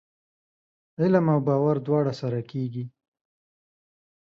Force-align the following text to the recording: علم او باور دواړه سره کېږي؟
علم 1.01 1.25
او 1.33 1.39
باور 1.47 1.77
دواړه 1.87 2.13
سره 2.21 2.39
کېږي؟ 2.51 2.85